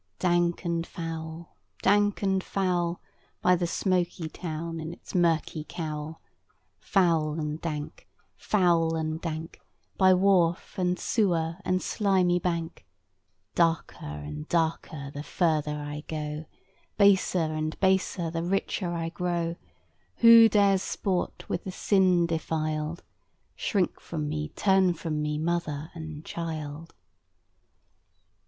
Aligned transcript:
Dank 0.17 0.65
and 0.65 0.83
foul, 0.87 1.55
dank 1.83 2.23
and 2.23 2.43
foul, 2.43 2.99
By 3.39 3.55
the 3.55 3.67
smoky 3.67 4.29
town 4.29 4.79
in 4.79 4.91
its 4.91 5.13
murky 5.13 5.63
cowl; 5.63 6.19
Foul 6.79 7.39
and 7.39 7.61
dank, 7.61 8.07
foul 8.35 8.95
and 8.95 9.21
dank, 9.21 9.61
By 9.99 10.15
wharf 10.15 10.79
and 10.79 10.97
sewer 10.97 11.57
and 11.63 11.83
slimy 11.83 12.39
bank; 12.39 12.87
Darker 13.53 13.95
and 14.07 14.47
darker 14.49 15.11
the 15.13 15.21
farther 15.21 15.75
I 15.79 16.03
go, 16.07 16.45
Baser 16.97 17.37
and 17.53 17.79
baser 17.79 18.31
the 18.31 18.41
richer 18.41 18.91
I 18.95 19.09
grow; 19.09 19.55
Who 20.15 20.49
dares 20.49 20.81
sport 20.81 21.47
with 21.47 21.63
the 21.63 21.71
sin 21.71 22.25
defiled? 22.25 23.03
Shrink 23.55 23.99
from 23.99 24.27
me, 24.27 24.49
turn 24.55 24.95
from 24.95 25.21
me, 25.21 25.37
mother 25.37 25.91
and 25.93 26.25
child. 26.25 26.95